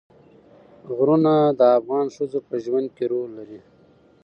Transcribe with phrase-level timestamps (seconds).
[0.95, 3.59] غرونه د افغان ښځو په ژوند کې رول لري.